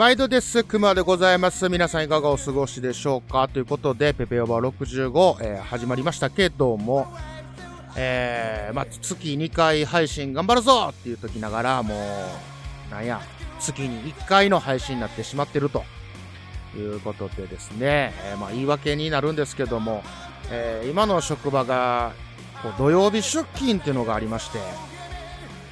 [0.00, 0.64] 毎度です。
[0.64, 1.68] 熊でございます。
[1.68, 3.48] 皆さんいかがお過ごしでしょうか？
[3.48, 7.06] ということで、ペペオバ65、えー、始まりましたけども、
[7.96, 11.94] えー、まあ、月2回配信頑張るぞっていう時ながら、も
[12.88, 13.20] う、なんや、
[13.58, 15.84] 月に1回の配信になってしまってると
[16.74, 20.02] いうことでですね、えー、まあ、言い訳になるんですけども、
[20.50, 22.12] えー、今の職場が、
[22.62, 24.60] こう土曜日出勤っていうのがありまして、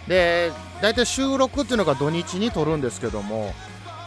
[0.06, 0.52] で、
[0.82, 3.54] 大体収録っていうのが土日に撮るんですけども、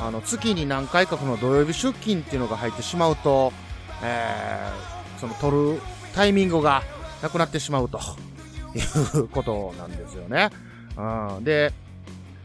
[0.02, 3.54] あの月に何回かこの土曜日出勤っていうのが入ってしまうと、
[4.04, 5.82] えー、その取る
[6.16, 6.82] タイミングが
[7.22, 8.00] なくなってしまうと
[8.76, 10.50] いうことなんですよね。
[10.98, 11.72] うん、で、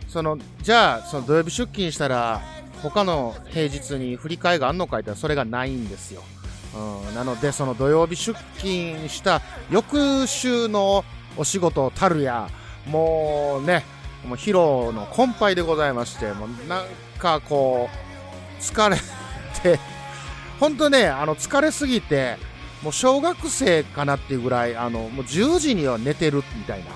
[0.06, 2.43] その、じゃあ、その土曜日出勤したら、
[2.82, 6.23] 他の平日に振り替えがあんのかいったらそれがないんですよ。
[7.09, 11.04] うん、なので、その土曜日出勤した翌週の
[11.38, 12.51] お仕事たるや、
[12.87, 13.82] もうね、
[14.26, 16.85] もう疲労の困憊でございまして、もうなん
[17.16, 18.96] かこう、疲れ
[19.62, 19.78] て、
[20.60, 22.38] 本当ね、あの、疲れすぎて、
[22.82, 26.86] もう小学生かなっていうぐらい、あの、もう10時には寝てるみたいな、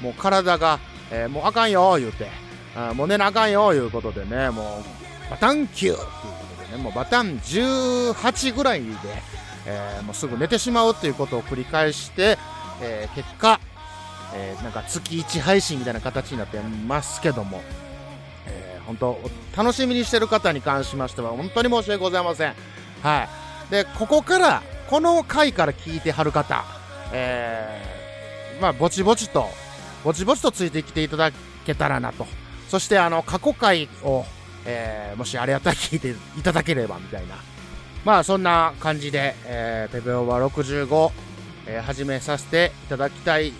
[0.00, 0.78] もう体が、
[1.10, 2.28] えー、もうあかんよ、言うて、
[2.76, 8.92] あもう寝なあかんよ、いうことでね、もう、バタンキューっていうことでね、もうバタン18ぐらいで、
[9.66, 12.38] えー、もうすぐ寝てしまうっていうことを繰り返して、
[12.80, 13.60] えー、結果、
[14.34, 17.62] えー、なんか月1配信みたいな形になってますけども、
[18.86, 19.18] 本当、
[19.56, 22.54] 楽しみにしてる方に関しましては、本当に申し訳ございません。
[23.02, 23.28] は
[23.68, 23.70] い。
[23.70, 26.64] で、ここから、この回から聞いてはる方、
[27.12, 29.48] えー、まあ、ぼちぼちと、
[30.04, 31.32] ぼちぼちとついてきていただ
[31.64, 32.26] けたらなと。
[32.68, 34.24] そして、あの、過去回を、
[34.64, 37.34] えー、もしあれやったら聞いていただければ、みたいな。
[38.04, 41.10] まあ、そんな感じで、えー、ペペオーバー65、
[41.66, 43.52] えー、始めさせていただきたい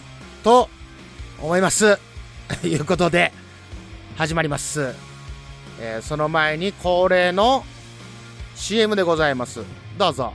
[0.44, 0.68] と
[1.40, 1.98] 思います。
[2.60, 3.32] と いうことで、
[4.16, 5.15] 始まります。
[5.80, 7.64] えー、その前に恒例の
[8.54, 9.62] CM でございます。
[9.98, 10.32] どうぞ。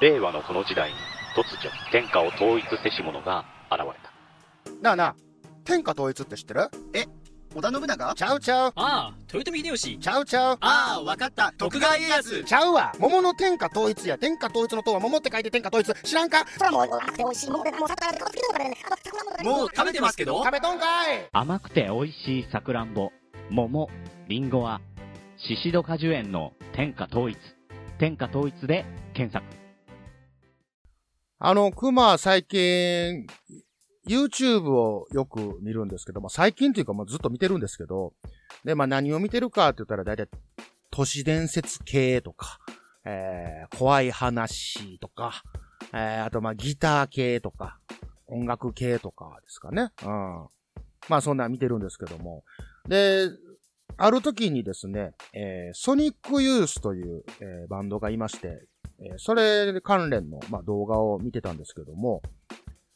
[0.00, 0.96] 令和のこの時代に
[1.36, 4.12] 突如天下を統一せし者が現れた。
[4.82, 5.16] なあなあ、
[5.64, 6.68] 天下統一って知ってる？
[6.92, 7.06] え？
[7.54, 8.14] 織田信長？
[8.14, 8.72] ちゃうちゃう。
[8.74, 9.98] ああ、豊臣秀吉。
[9.98, 10.58] ちゃうちゃう。
[10.60, 11.52] ああ、わかった。
[11.56, 12.42] 徳川家康。
[12.42, 12.92] ちゃうわ。
[12.98, 14.18] 桃の天下統一や。
[14.18, 15.94] 天下統一の塔は桃って書いて天下統一。
[16.02, 16.44] 知らんか？
[16.58, 18.76] そらもう、甘くて美味しい桃で、もう魚で顔つけからね。
[19.44, 23.12] もう食べてますけど食べとんかい甘くて美味しいさくらんぼ、
[23.50, 23.88] 桃、
[24.28, 24.80] りんごは、
[25.36, 27.38] シシド果樹園の天下統一。
[27.98, 28.84] 天下統一で
[29.14, 29.44] 検索。
[31.38, 33.26] あの、熊最近、
[34.06, 38.12] YouTube をよく見るんですけど、まあ、最近というかもうずっと見てるんですけど、
[38.64, 40.28] で、まあ、何を見てるかって言ったら大体、
[40.90, 42.58] 都市伝説系とか、
[43.04, 45.42] えー、怖い話とか、
[45.92, 47.78] えー、あとまあ、ギター系とか、
[48.26, 49.90] 音楽系とかですかね。
[50.02, 50.48] うん。
[51.08, 52.44] まあ、そんな見てるんですけども。
[52.88, 53.28] で、
[53.96, 58.66] ある時にですね、えー、ソニックユースという、えー、バンドがいまして、
[58.98, 62.22] えー、それ関連の、まあ、動画を見てたんですけども、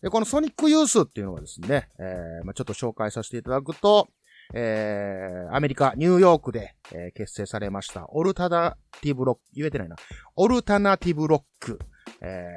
[0.02, 4.08] で、このソニックユースっていうのはですね、えー、まあ、ちょっと紹介させていただくと、
[4.54, 9.96] えー、アメリカ、ニューヨークで、えー、結成されました、オルタナティブロック、言えてないな、
[10.36, 11.78] オルタナティブロック、
[12.22, 12.56] え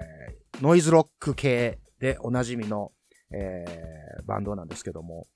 [0.54, 2.92] ー、ノイズロック系でおなじみの、
[3.34, 5.28] えー、バンドなんですけども、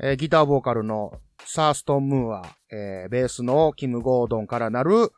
[0.00, 1.12] えー、ギターボーカルの
[1.44, 5.12] サーストン・ムーア、えー、ベースのキム・ゴードンからなる、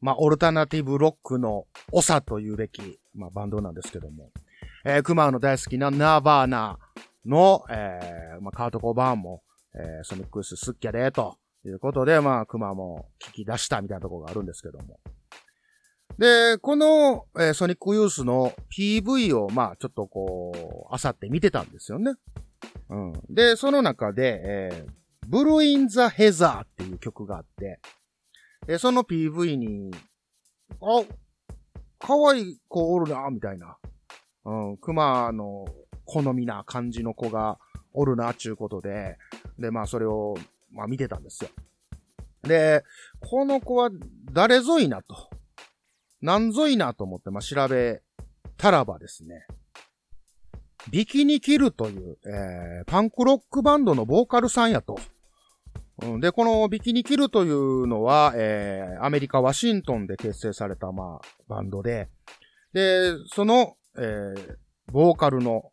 [0.00, 4.30] まあ、オルタナティブロックの長というべき、まあ、バンドなんですけども、
[4.88, 6.78] えー、クマの大好きなナーバーナ
[7.24, 9.42] の、えー、まあ、カート・コバーンも、
[9.74, 15.00] えー、ソニックススッキャで、ということで、まあ、クマも聞き出したみたいなとこがあるんですけども。
[16.18, 22.12] で、この、えー、ソニックユースの PV を、まあ、ちょっとこう、あさって見てたんですよね。
[22.88, 23.12] うん。
[23.28, 24.90] で、その中で、えー、
[25.26, 27.80] ブルーイン・ザ・ヘザーっていう曲があって、
[28.68, 29.90] で、その PV に、
[30.80, 31.02] あ、
[31.98, 33.76] 可愛い子おるな、みたいな。
[34.46, 35.66] うん、熊の
[36.04, 37.58] 好みな感じの子が
[37.92, 39.18] おるな、ちゅうことで、
[39.58, 40.36] で、まあそれを、
[40.72, 41.50] まあ見てたんですよ。
[42.42, 42.84] で、
[43.20, 43.90] この子は
[44.32, 45.30] 誰ぞいなと。
[46.22, 48.02] 何ぞいなと思って、まあ調べ
[48.56, 49.46] たらばですね、
[50.90, 54.96] ビキニキルという、えー、パンクロックバンドのボーカルさんやと。
[56.02, 62.08] うん、で、このビキニキルというのは、えー、アメリカ・ワシントンで結成された、まあ、バンドで、
[62.72, 64.56] で、その、えー、
[64.92, 65.70] ボーカルの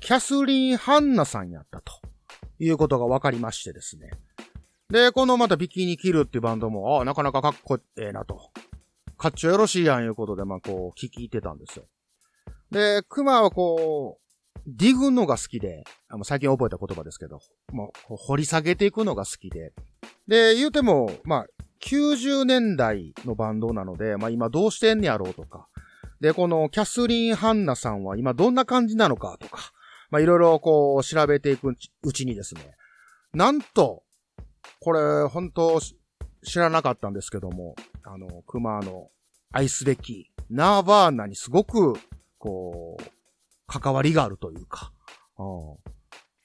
[0.00, 1.92] キャスリン・ハンナさんやったと
[2.58, 4.10] いうことが分かりましてですね。
[4.90, 8.50] で、このまたビキニキルっていうバンドも、ああ、なかなかかっこええなと。
[9.16, 11.84] かっちょよろしいやんいうことで、まあこう、聞いてたんですよ。
[12.70, 14.22] で、クマはこう、
[14.66, 17.40] ディグのが好きで、あの最近覚えた言葉ですけど、
[17.72, 19.72] もう掘り下げていくのが好きで。
[20.28, 21.46] で、言うても、まあ、
[21.82, 25.68] 90年代のバンドなので、まあ今どうしてんねやろうとか。
[26.22, 29.72] で、このキャスリン・ハンナさんは今どんな感じなのかとか。
[30.08, 32.76] まあいろいろこう調べていくうちにですね。
[33.34, 34.04] なんと、
[34.80, 37.74] これ本当知らなかったんですけども、
[38.04, 39.10] あの、熊の
[39.50, 41.94] 愛すべきナーバーナにすごく、
[42.38, 43.04] こう、
[43.66, 44.92] 関わりがあるというか。
[45.38, 45.46] うん、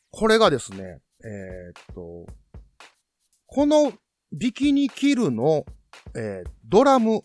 [0.09, 2.25] これがですね、えー、っと、
[3.45, 3.93] この
[4.31, 5.65] ビキニキルの、
[6.15, 7.21] えー、ドラム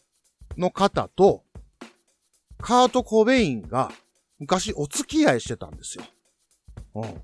[0.58, 1.44] の方と、
[2.62, 3.91] カート・コベインが
[4.38, 6.05] 昔お付き合いしてたんですよ。
[6.94, 7.23] うん。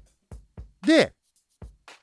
[0.86, 1.14] で、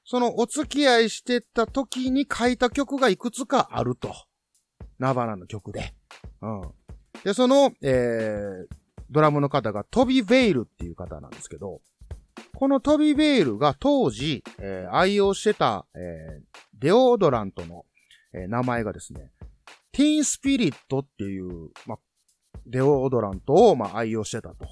[0.05, 4.13] そのお付き合いしてた時に書いた曲がいくつかあると。
[4.99, 5.93] ナバナの曲で。
[6.41, 6.61] うん。
[7.23, 8.75] で、その、えー、
[9.09, 11.81] ドラムの方がトビ・ベイルっていう方なんですけど、
[12.55, 16.43] このトビ・ベイルが当時、えー、愛用してた、えー、
[16.79, 17.85] デオドラントの、
[18.33, 19.31] えー、名前がですね、
[19.91, 21.97] ティーンスピリットっていう、ま、
[22.65, 24.67] デオドラントを、ま、愛用してたと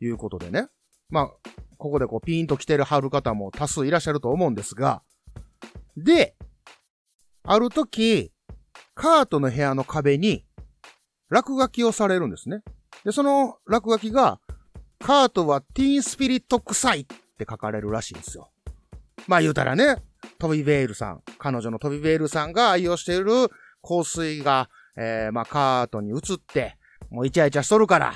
[0.00, 0.68] いうことでね。
[1.10, 1.28] まあ、
[1.76, 5.02] ここでこうピーンと来てる貼る方も多数いらっしゃると思うんですが、
[5.96, 6.34] で、
[7.44, 8.32] ある時、
[8.94, 10.44] カートの部屋の壁に
[11.28, 12.62] 落書きをされるんですね。
[13.04, 14.40] で、その落書きが、
[15.00, 18.50] カートはティーンスピリット臭いって書かれるらしいんですよ。
[19.26, 19.96] まあ言うたらね、
[20.38, 23.48] トビベールさん、彼女のトビベールさんが愛用している
[23.82, 26.76] 香水が、えー、まあカートに移って、
[27.10, 28.14] もうイチャイチャしとるから、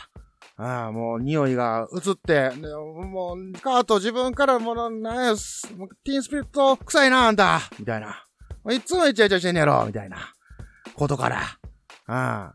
[0.58, 5.34] ああ、もう匂いが移って、もう、カート自分からもう、なんや、
[6.04, 8.24] ティーンスピリット臭いな、あんたみたいな。
[8.72, 10.32] いつもイチャイチャしてんねやろみたいな。
[10.94, 11.42] ことから。
[12.06, 12.54] あ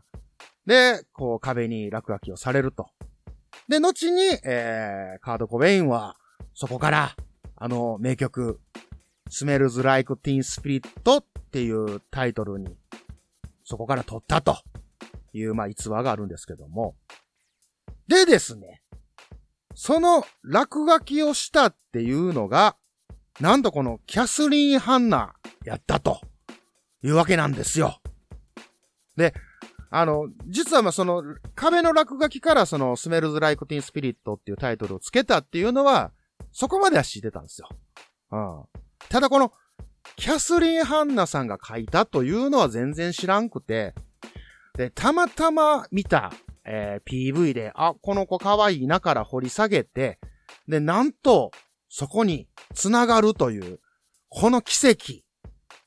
[0.66, 2.88] で、こう壁に落書きをされると。
[3.68, 6.16] で、後に、えー、カード・コベインは、
[6.54, 7.16] そこから、
[7.56, 8.60] あの名曲、
[9.30, 12.76] Smells Like Teen Spirit っていうタイトルに、
[13.62, 14.58] そこから取ったと
[15.32, 16.96] いう、まあ、逸話があるんですけども、
[18.08, 18.82] でですね、
[19.74, 22.76] その落書きをしたっていうのが、
[23.40, 25.34] なんとこのキャスリン・ハンナ
[25.64, 26.20] やったと
[27.02, 28.00] いうわけなんですよ。
[29.16, 29.34] で、
[29.90, 31.22] あの、実はまあその
[31.54, 36.12] 壁の落書きからそのスメルズ・ライク・ティン・スピリットっていうタイトルをつけたっていうのは、
[36.50, 37.68] そこまでは知ってたんですよ。
[38.30, 38.64] うん。
[39.08, 39.52] ただこの、
[40.16, 43.94] キャスリン・ハンナさんが書いたというのは全然知らんくて、
[44.76, 46.32] で、たまたま見た
[46.64, 50.18] えー、PV で、あ、この子可愛いなから掘り下げて、
[50.68, 51.50] で、なんと、
[51.88, 53.80] そこに繋がるという、
[54.28, 55.22] この奇跡。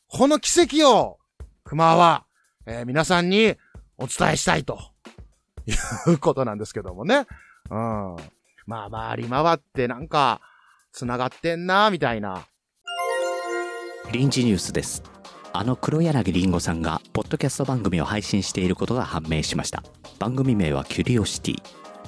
[0.07, 1.17] この奇跡を、
[1.63, 2.25] 熊は、
[2.65, 3.55] えー、皆さんに
[3.97, 4.79] お伝えしたいと、
[6.07, 7.25] いうことなんですけどもね。
[7.69, 8.15] うん。
[8.67, 10.41] まあ、回り回ってなんか、
[10.91, 12.45] 繋がってんな、みたいな。
[14.11, 15.14] 臨時ニュースです。
[15.57, 19.83] あの黒柳りんごさんがポッドキャスト番組を配信していることが判明しました。
[20.19, 21.61] 番組名はキュリオシティ。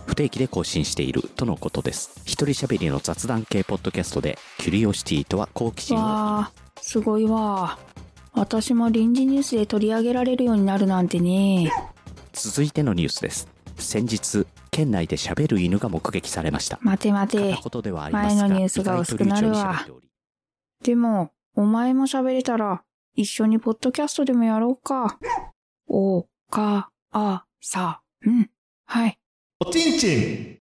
[0.05, 2.21] 不定期で更新しているとのことです。
[2.25, 6.01] 一人喋りの雑談系ポッドキャストでキュリオシティとは好奇心を。
[6.01, 7.79] わーすごいわ。
[8.33, 11.71] 私も臨時ニュースで取り上げられるようになるなんてね。
[12.33, 13.47] 続いてのニュースです。
[13.77, 16.79] 先日県内で喋る犬が目撃されました。
[16.81, 17.57] 待て待て。
[18.11, 19.87] 前のニュースが薄くなるわ。
[20.83, 22.83] でもお前も喋れたら
[23.17, 25.17] 一緒にポッドキャストでもやろうか。
[25.87, 28.51] お、か、あ、さ、うん。
[28.85, 29.17] はい。
[29.59, 30.59] おちんちん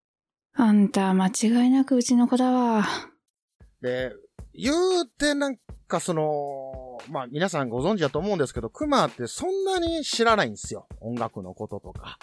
[0.55, 2.87] あんた、間違いなくうちの子だわ。
[3.83, 4.11] で、
[4.55, 10.89] 言うてなんかその、まあ皆さんご存知だと思うんですけど、クマってそんなに知らないんですよ。
[11.03, 12.19] 音楽のこととか。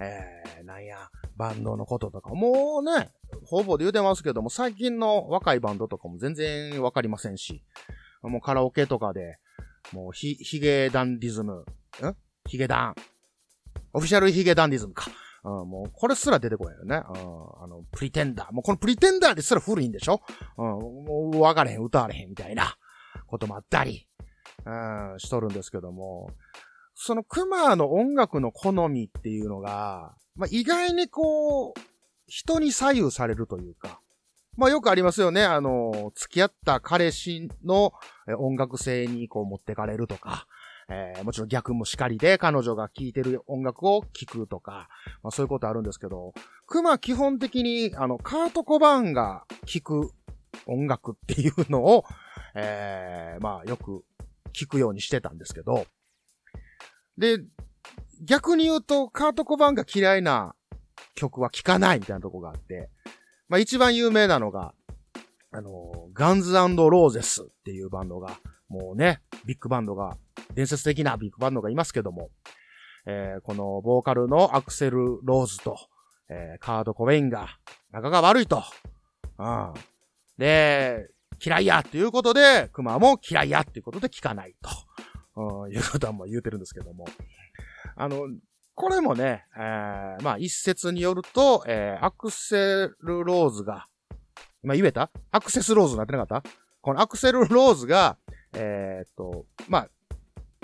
[0.00, 2.30] えー、なんや、バンドのこととか。
[2.30, 3.10] もうね、
[3.44, 7.62] ほぼで言うてますけども、最近の若いバンドとかも全然わかりませんし、
[8.22, 9.38] もうカラオケとかで、
[9.92, 11.54] もう、ひ、ヒゲダンディズム。
[11.54, 11.64] ん？
[12.46, 12.94] ヒゲダン。
[13.92, 15.10] オフィシャルヒゲダンディズムか。
[15.44, 16.96] うん、もう、これすら出てこないよね。
[16.96, 18.52] うん、あの、プリテンダー。
[18.52, 20.20] もうこのプリテンダーですら古いんでしょ？
[20.58, 22.76] うん、もう、わかれへん、歌われへんみたいな
[23.26, 24.08] こともあったり、
[24.64, 26.30] うん、しとるんですけども、
[26.94, 31.74] そのクマの音楽の好みっていうのが、まあ、意外にこう、
[32.26, 34.00] 人に左右されるというか、
[34.56, 35.44] まあよくありますよね。
[35.44, 37.92] あの、付き合った彼氏の
[38.34, 40.46] 音楽性にこう持ってかれるとか、
[40.88, 44.88] えー、もちろん逆もしかりで彼女が聴いてる音楽を聴くとか、
[45.22, 46.32] まあそういうことあるんですけど、
[46.66, 50.10] 熊基本的にあの、カート・コバーンが聴く
[50.66, 52.04] 音楽っていうのを、
[52.54, 54.04] えー、まあよく
[54.52, 55.86] 聞くようにしてたんですけど、
[57.18, 57.38] で、
[58.24, 60.54] 逆に言うと、カート・コバーンが嫌いな
[61.14, 62.90] 曲は聴かないみたいなとこがあって、
[63.48, 64.74] まあ一番有名なのが、
[65.52, 68.38] あの、ガンズローゼスっていうバンドが、
[68.68, 70.16] もうね、ビッグバンドが、
[70.54, 72.30] 伝説的なビッグバンドがいますけども、
[73.06, 75.76] えー、このボーカルのアクセル・ローズと、
[76.28, 77.48] えー、カード・コベインが
[77.92, 78.64] 仲が悪いと。
[79.38, 79.74] うん。
[80.38, 81.08] で、
[81.44, 84.56] 嫌いやっていうことで、クマも嫌いやっていうことで聞かない
[85.34, 87.06] と、うん、いうことはもう言うてるんですけども。
[87.96, 88.28] あの、
[88.74, 93.86] これもね、えー、まあ一説によると、えー、アクセル・ローズが、
[94.66, 95.12] 今言えた？
[95.30, 96.50] アクセス・ローズになってなかった？
[96.80, 98.16] このアクセル・ローズが、
[98.52, 99.88] えー、っと、まあ、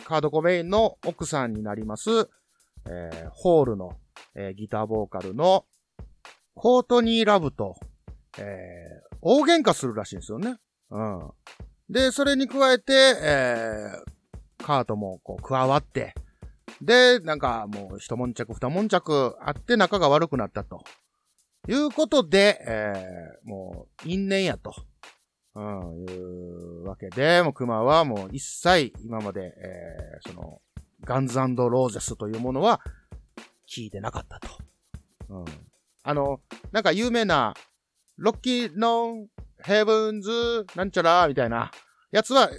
[0.03, 2.29] カード・コベインの奥さんになります、
[2.91, 3.93] えー、ホールの、
[4.35, 5.67] えー、ギターボーカルの
[6.57, 7.77] コートニー・ラブと、
[8.39, 10.57] えー、大喧嘩するらしいんですよね。
[10.91, 11.31] うん。
[11.89, 12.93] で、それに加えて、
[13.23, 16.13] えー、カートもこう加わって、
[16.81, 20.83] で、なんかもう一悶着二悶着あって仲が悪くなったと。
[21.69, 24.75] いうことで、えー、もう因縁やと。
[25.55, 25.65] うん、
[26.01, 30.63] いうわけで、もう熊はもう一切今まで、えー、その、
[31.05, 32.81] ガンズローゼスというものは
[33.69, 34.49] 聞いてなかったと。
[35.29, 35.45] うん。
[36.05, 36.41] あの、
[36.71, 37.55] なんか有名な、
[38.17, 39.27] ロッキーノン
[39.63, 41.71] ヘブンズなんちゃらみたいな
[42.13, 42.51] やつは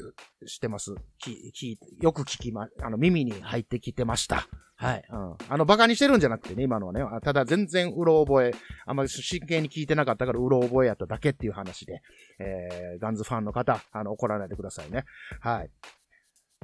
[0.46, 0.96] 知ってます。
[1.20, 4.48] き、き、よく聞きま、あの耳に入ってきてました。
[4.76, 5.04] はい。
[5.10, 5.36] うん。
[5.48, 7.02] あの、馬鹿にしてるんじゃなくてね、今のはね。
[7.22, 8.52] ただ全然うろ覚え、
[8.86, 12.02] あんまり真剣に聞いてなかったからうろ覚えやっただけっていう話で、
[12.40, 15.06] えー、ガンズファンの方、あの、怒らないでくださいね。
[15.40, 15.70] はい。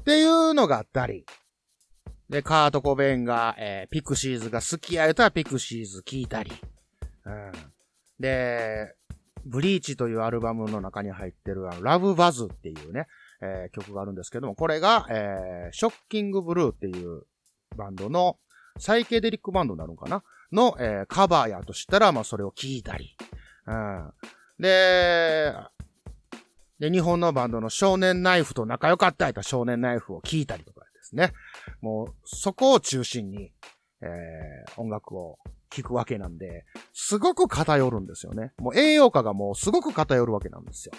[0.01, 1.25] っていうのがあったり、
[2.27, 6.51] で、カート・コベンが、えー、ピクシーズが好きや言うたらピクシーズ聞いたり、
[7.25, 7.51] うん。
[8.19, 8.95] で、
[9.45, 13.07] ブリーチというアルバムの中に入ってる、ラブバズっていうね、
[13.41, 17.23] えー、曲があるんですけども、これが、えー、ショッキングブルーっていう
[17.75, 18.37] バンドの、
[18.77, 20.23] サイケデリックバンドになるのかな？
[20.51, 23.17] の、えー、カバーやとしたら、まあ、それを聞いたり。
[23.67, 24.13] うん。
[24.59, 25.53] で、
[26.79, 31.33] で、日本のバンドの少年ナイフと仲良かったやった少年ナイフを聞いたりとかですね。
[31.81, 33.51] もう、そこを中心に、
[34.01, 35.39] えー、音楽を
[35.71, 38.53] 聞くわけなんで、すごく偏るんですよね。
[38.57, 40.93] もう栄養価がもうすごく偏るわけなんですよ。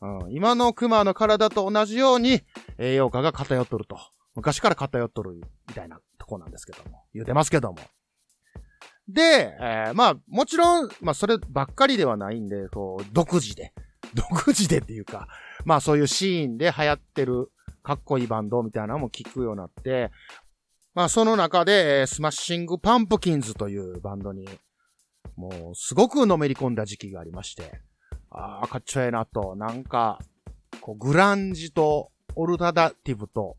[0.00, 2.42] うん、今の熊の体と同じように
[2.78, 3.98] 栄養価が偏っとると。
[4.34, 7.02] 昔から偏っとるみたいなとこなんですけども。
[7.12, 7.78] 言うてますけども。
[9.08, 13.72] で、えー、まあ、もちろん、まあ、そればっかりではないんで、こう、独自で、
[14.14, 15.28] 独自でっていうか、
[15.64, 17.50] まあ、そういうシーンで流行ってる
[17.82, 20.10] かっこいいバンドみたいなのも聞くようになって、
[20.98, 24.48] まあその中で、スマッシングパンプキンズというバンドに、
[25.36, 27.80] もうすごくのめり込んだ時期がありまして、
[28.32, 30.18] ああ、かっちょええなと、なんか、
[30.80, 33.56] こう、グランジと、オルタダティブと、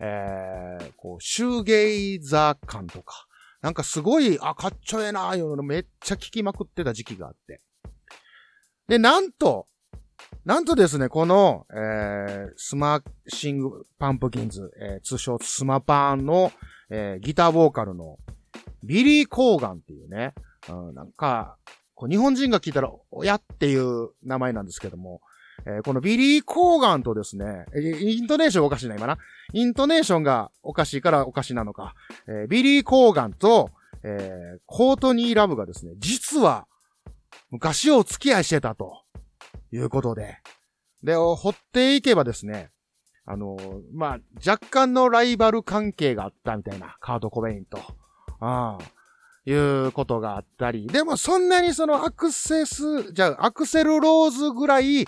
[0.00, 3.26] えー、こう、シューゲイザー感とか、
[3.60, 7.60] なんかすごい、あ、かっちょええなーいうのめっちゃ聞きまくってた時期があって。
[8.88, 9.66] で、なんと、
[10.46, 16.50] なんとですね、この、えー、スマッシングパンプキンズ、えー、通称スマパンの、
[16.90, 18.18] えー、ギターボーカルの
[18.84, 20.34] ビリー・コーガンっていうね、
[20.68, 21.56] うん、なんか、
[21.94, 25.20] こう日本人が聞いたら、親っていう名前なんですけども、
[25.66, 29.18] えー、このビリー・コーガンとですね、イントネーションおかしいな、今な。
[29.52, 31.94] イントネーションがおかしいからおかしなのか。
[32.26, 33.70] えー、ビリー・コーガンと、
[34.02, 36.66] えー、コートニー・ラブがですね、実は、
[37.50, 39.02] 昔お付き合いしてたと、
[39.72, 40.38] いうことで。
[41.02, 42.70] で、掘っていけばですね、
[43.30, 43.58] あの、
[43.92, 47.78] まあ、若干のライバル関係があったみたいな、カート・コベインと。
[48.40, 48.98] ああ。
[49.44, 50.86] いうことがあったり。
[50.86, 55.06] でもそんなにそのアクセス、じゃあアクセルローズぐらい、え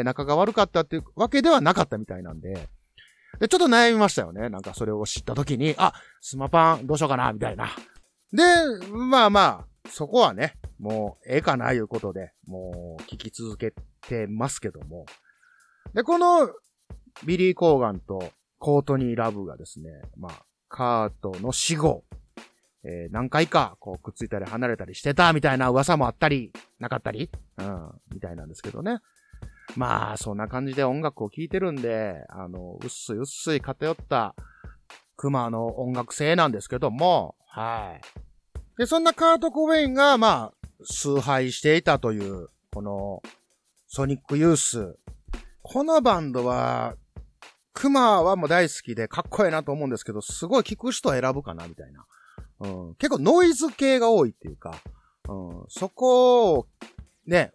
[0.00, 2.68] ー、仲が悪かったっていうわけではなかったみたいなんで。
[3.40, 4.48] で、ちょっと悩みましたよね。
[4.48, 7.70] なんかそれを知った時に、あ、スマパンどうしようかな、みたいな。
[8.32, 8.42] で、
[8.90, 13.74] まあまあ、そこはね、もうええかな、いうことで、もう聞き続け
[14.06, 15.04] てますけども。
[15.92, 16.48] で、この
[17.24, 22.04] ビリー・コーガンとコートニー・ラブがですね、まあ、カートの死後、
[22.84, 28.98] えー、何回か、こう、くっついたり離れたりしてた、みたいな噂もあったり、なかったり、うん、みたいなんですけどね。
[29.76, 34.34] まあ、そんな感じで音楽を聴いてるんで、あの、うっすいうっすい偏った、
[35.16, 38.78] 熊の音楽性なんですけども、はい。
[38.78, 40.54] で、そんなカート・コベインが、まあ、
[40.84, 43.22] 崇拝していたという、この、
[43.86, 44.98] ソニック・ユース。
[45.62, 46.96] このバンドは、
[47.74, 52.06] クマはもう大好きでかっこいいなと思うんですけど、すごい聞く人選ぶかなみたいな。
[52.60, 54.80] うん、結構ノイズ系が多いっていうか、
[55.28, 56.66] うん、そこを、
[57.26, 57.52] ね、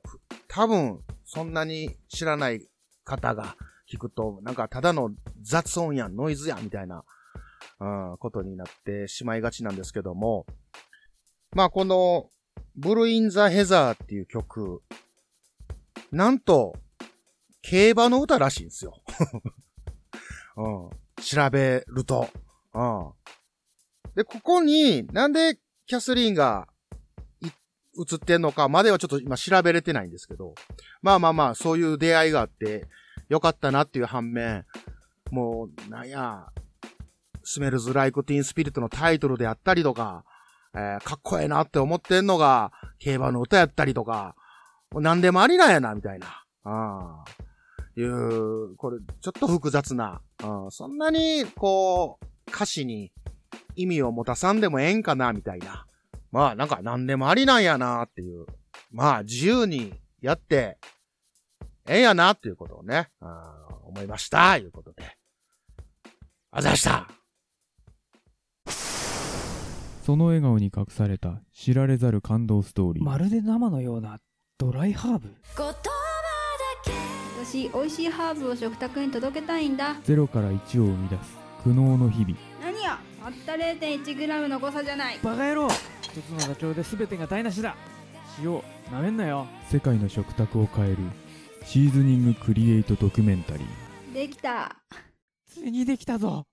[0.48, 2.68] 多分、そんなに知らない
[3.06, 3.56] 方が
[3.92, 5.12] 聞くと、なんかただの
[5.42, 7.06] 雑音や、ノイズや、みたいな、
[7.80, 10.46] うん、ことになってしまいがちなんですけども、
[11.54, 12.30] まあこの、
[12.76, 14.82] ブルーイン・ザ・ヘザーっていう曲、
[16.12, 16.76] なんと、
[17.62, 19.02] 競馬の歌らしいんですよ。
[20.60, 21.24] うん。
[21.24, 22.28] 調べると。
[22.74, 23.12] うん。
[24.16, 26.68] で、ここに、なんでキャスリーンが
[27.44, 30.56] 映ってんのかまではちょっと今調べれてないんですけど、
[31.02, 32.88] まあまあまあ、そういう出会いがあって、
[33.30, 34.66] よかったなっていう反面、
[35.32, 36.48] もう、なんや、
[37.44, 40.24] スメルズ・ライク・ティン・スピリットのタイトルであったりとか、
[40.76, 44.36] えーかっこええなって思ってんのが、競馬の歌やったりとか、
[44.92, 46.44] もう何でもありなんやな、みたいな。
[46.64, 47.24] あ
[47.96, 53.12] いう、これ、ちょっと複雑な、うん、そんなに、こう、歌詞に
[53.76, 55.86] 意味を持たさんでもええんかな、みたいな。
[56.32, 58.46] まあ、なんか何でもありなんやな、っていう。
[58.92, 60.78] まあ、自由にやって、
[61.88, 63.30] ええんやな、っていうことをね、うん
[63.90, 65.18] 思いました、いうことで。
[66.52, 67.08] あざした
[70.04, 73.04] その笑顔に隠された知られざる感動ストーリー。
[73.04, 74.20] まるで生のような
[74.58, 75.30] ドライハーブ
[77.50, 79.96] 私美味しいハーブを食卓に届けたいんだ。
[80.04, 82.38] ゼロから1を生み出す苦悩の日々。
[82.62, 85.20] 何やたった 0.1g の誤差じゃない。
[85.24, 85.68] バカ野郎。
[86.04, 87.76] 一つのダチョウで全てが台無しだ。
[88.44, 89.48] 塩なめんなよ。
[89.68, 90.98] 世界の食卓を変える
[91.66, 94.14] シーズニングクリエイトドキュメンタリー。
[94.14, 94.76] できた。
[95.48, 96.46] ついにできたぞ。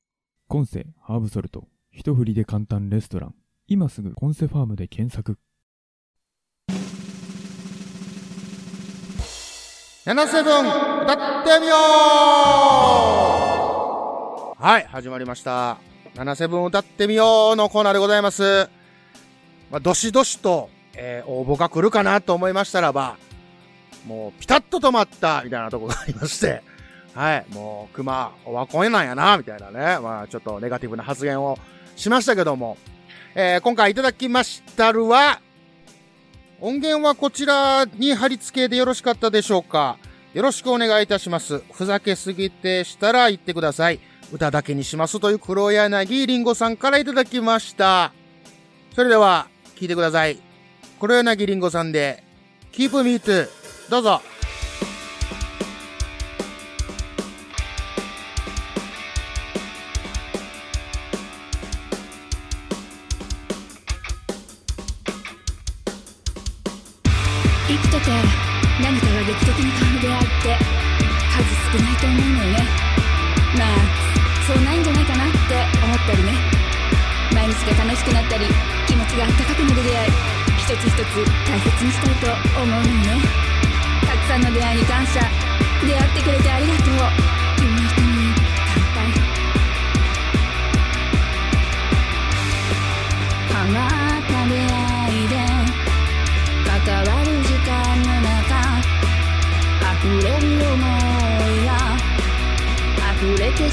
[0.49, 1.69] コンセハーブソルト。
[1.93, 3.35] 一振りで簡単レストラン。
[3.69, 5.39] 今すぐコンセファームで検索
[10.07, 11.75] 77歌ってみよ
[14.57, 15.79] うはい、始まりました。
[16.15, 18.69] 77歌ってみようのコーナーでございます。
[19.69, 23.17] まあ、どしどしと、えー応募が来るかなと思いましたらば、
[24.07, 26.63] もうピタッと止まったみたいなとこがありまして、
[27.13, 31.59] はい、もう熊、オワコンなんやな、みたいなね、まあちょっとネガティブな発言を
[31.97, 32.77] しましたけども、
[33.35, 35.41] えー今回いただきましたるは、
[36.61, 39.99] 音源はこちらに貼り付けでよろしかったでしょうか
[40.37, 41.63] よろしくお願いいたします。
[41.73, 44.01] ふざけすぎてしたら言ってください。
[44.31, 48.13] 歌だけにしますという黒柳りんごさんからいただきました。
[48.95, 50.39] それでは、聞いてください。
[51.01, 52.23] 黒柳りんごさんで、
[52.73, 53.49] Keep Me To、
[53.89, 54.21] どうぞ。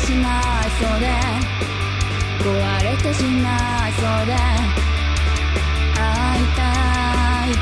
[0.03, 1.07] しまいそうで
[2.43, 4.35] 壊れてしまいそうで
[5.95, 6.61] 会いた
[7.47, 7.55] い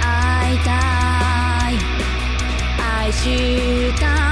[0.00, 0.70] 会いた
[1.70, 1.72] い
[2.78, 4.23] 愛したい。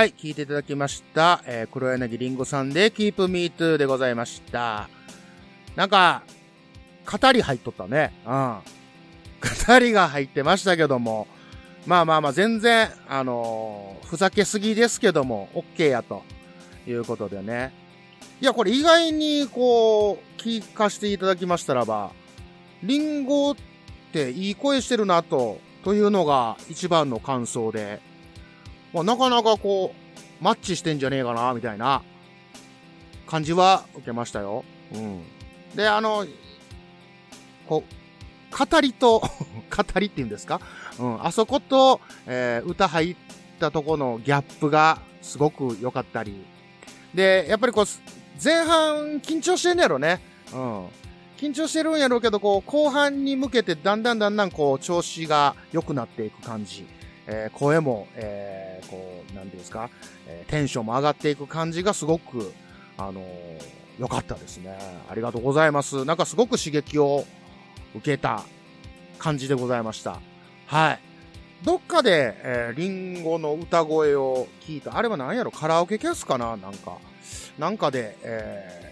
[0.00, 1.42] はい、聞いていただきました。
[1.44, 4.88] えー、黒柳りんごさんで Keep Me Too でございました。
[5.76, 6.22] なんか、
[7.04, 8.14] 語り入っとったね。
[8.24, 8.60] うん。
[9.68, 11.28] 語りが入ってましたけども、
[11.86, 16.22] まあまあまあ全然、あのーふざけすぎですけども、OK やと
[16.86, 17.74] いうことでね。
[18.40, 22.12] いや、これ意外にこう、聞かせていただきましたらば、
[22.82, 23.56] リンゴっ
[24.14, 28.00] ていい声してるなと、というのが一番の感想で、
[28.92, 29.94] まあ、なかなかこ
[30.40, 32.02] う、マッチしてんじゃねえかな、みたいな
[33.26, 34.64] 感じは受けましたよ。
[34.94, 35.22] うん。
[35.74, 36.26] で、あの、
[37.68, 39.20] こう、語りと、
[39.70, 40.60] 語りって言うんですか？
[40.98, 41.24] うん。
[41.24, 43.16] あそこと、えー歌入っ
[43.60, 46.44] たとこのギャップがすごく良かったり。
[47.14, 47.84] で、やっぱりこう、
[48.42, 50.20] 前半緊張してんねやろね。
[50.52, 50.86] うん。
[51.38, 56.86] 緊張してるんやろうけど、こう、後半に向けてだんだんだんだんこう、調子が良くなっていく感じ。
[57.26, 59.90] えー声も、えーこう、なんていうんですか、
[60.26, 62.52] えーテンションも上がっていく感じがすごく、
[62.96, 63.24] あのー
[63.98, 64.78] 良かったですね。
[65.10, 66.06] ありがとうございます。
[66.06, 67.26] なんかすごく刺激を
[67.94, 68.44] 受けた
[69.18, 70.20] 感じでございました。
[70.66, 71.00] はい。
[71.62, 74.96] どっかで、えーリンゴの歌声を聞いた。
[74.96, 75.50] あれは何やろ？
[75.50, 76.56] カラオケキャスかな？
[76.56, 76.96] なんか。
[77.58, 78.90] なんかで、えー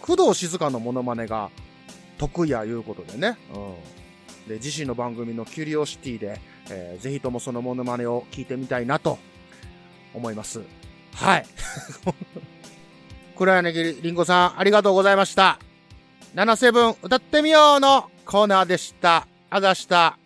[0.00, 1.50] 工藤静香のモノマネが
[2.16, 3.36] 得意やいうことでね。
[3.52, 3.58] う
[4.46, 4.48] ん。
[4.48, 9.18] で、自身の番組のキュリオシティで、えーぜひともそのモノマネを聞いてみたいなと
[10.14, 10.60] 思います。
[11.14, 11.46] はい。
[13.36, 15.58] 黒柳りんごさん、ありがとうございました。
[16.34, 19.26] 77歌ってみようのコーナーでした。
[19.50, 20.18] あざした。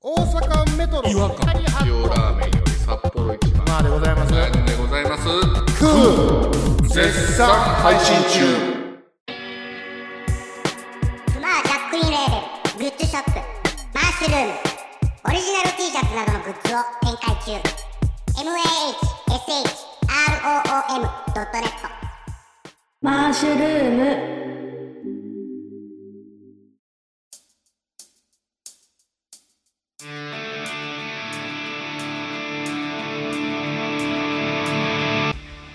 [0.00, 1.08] 大阪メトロ。
[1.08, 1.54] 違和感。
[1.86, 4.32] 塩ラーメンより札幌一番まあでございます。
[4.32, 5.24] でございます？
[5.78, 8.14] クー絶賛配信
[8.68, 8.73] 中。
[14.24, 14.52] マッシュルーム
[15.28, 17.60] オリジナル T シャツなどのグッズを展開中
[20.40, 21.68] mahshroom.net
[23.02, 24.04] マッシュルーム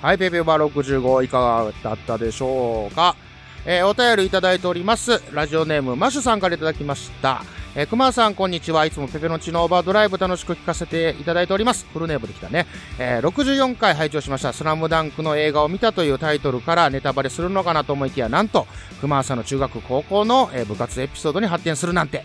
[0.02, 3.16] はい、ペペバ65いかがだったでしょうか？
[3.68, 5.22] えーお便りいただいております。
[5.34, 7.44] ラジオネーム、マッシュさんからいただきました。
[7.76, 8.86] えー、熊さん、こんにちは。
[8.88, 11.86] いつもペペのチのオーバードライブ楽しく聞かせていただいております。
[11.94, 12.66] フルネームできたね。
[12.98, 14.54] えー64回拝聴しました。
[14.54, 18.66] スラムダンクの映画を見たというタイトルからネタバレするのかなと思いきや、なんと、
[19.02, 22.24] 熊さんの中学、高校の、え部活エピソードに発展するなんて。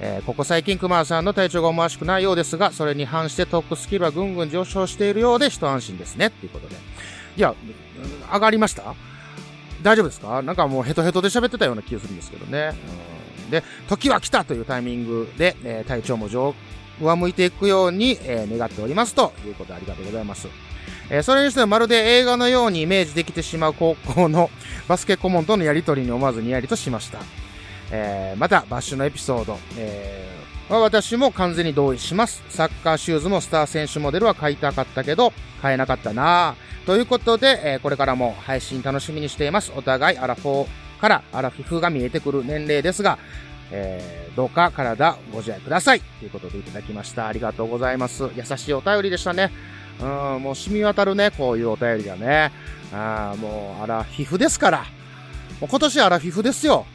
[0.00, 6.26] えーここ最近熊さんの体調が思わしくないようですが、それに反してトークスキルはぐんぐん上昇しているようで一安心ですね。
[6.26, 6.74] っていうことで。
[7.36, 7.54] いや、
[8.32, 8.82] 上がりました？
[9.82, 10.42] 大丈夫ですか？
[10.42, 12.72] なんかもうヘトヘトで喋ってたような気がするんですけどね。
[13.06, 13.21] うん
[13.52, 16.54] で、時は来たというタイミングで、えー体調も上、
[17.00, 20.48] 上向いていくように、えー願っておりますということでありがとうございます。
[21.10, 24.50] えーそれにしてもまるで映画のようにイメージできてしまう高校の
[24.88, 27.18] バスケ顧問とのやりとりに思わずにやりとしました。
[27.90, 32.42] えーまた、バッシュのエピソード、えー私も完全に同意します。
[32.48, 39.70] サッカーシューズもスター選手モデルは買いたかったけど、買えなかったなぁということで、えこれからも配信楽しみにしています。
[39.76, 40.68] お互いアラフォー
[41.02, 43.18] からアラフィフが見えてくる年齢ですが、
[43.72, 46.00] えーどうか体ご自愛ください。
[46.00, 47.26] ということでいただきました。
[47.26, 48.30] ありがとうございます。
[48.34, 49.52] 優しいお便りでしたね。
[50.00, 52.50] うん、もう染み渡るね、こういうお便りがね。
[52.94, 54.78] あーもう、アラフィフですから。
[55.60, 56.86] もう今年アラフィフですよ。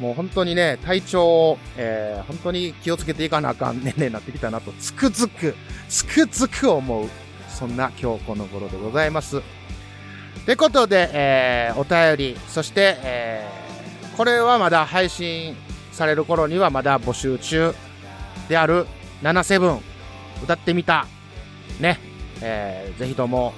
[0.00, 5.54] もう本当にね、体調を、えー、本当に気をつけていかなあかん 年齢になってきたなと、つくづく、
[5.90, 7.08] つくづく思う。
[7.50, 9.42] そんな今日この頃でございます。
[10.42, 15.56] ってことで、えー、お便り、そして、えー、これはまだ配信
[15.92, 17.74] される頃にはまだ募集中
[18.48, 18.86] である
[19.22, 19.80] 77
[20.42, 21.06] 歌ってみた。
[21.80, 21.98] ね。
[22.42, 23.54] えー、ぜひとも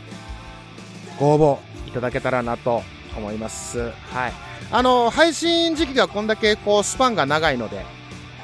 [1.18, 2.82] ご応募いただけたらなと
[3.16, 3.90] 思います。
[4.12, 4.32] はい。
[4.70, 7.84] あの、配信時期がこんだけこうスパンが長いので、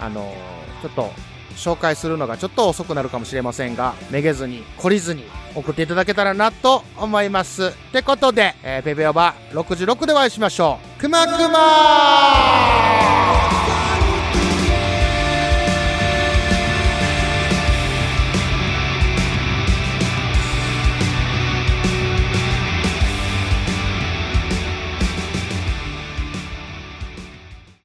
[0.00, 0.34] あの、
[0.82, 1.12] ちょっと
[1.56, 7.66] 紹介するのがちょっと遅くなるかもしれませんが、めげずに、懲りずに送っていただけたらなと思います。
[7.66, 11.00] ってことで、えーペペオバ66でお会いしましょう。
[11.00, 13.41] くまくまー